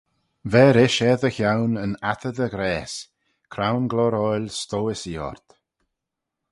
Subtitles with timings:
[0.51, 2.99] Ver ish er dty chione yn attey dy ghrayse:
[3.53, 5.47] crown gloyroil stowys ee ort.